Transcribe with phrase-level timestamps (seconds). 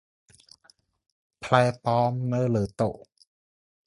[1.43, 2.89] ផ្លែប៉ោមនៅលើតុ។